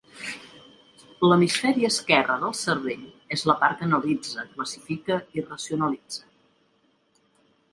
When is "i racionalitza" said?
5.41-6.27